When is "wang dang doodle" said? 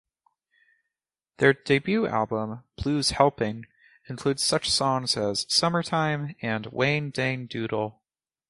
6.71-8.01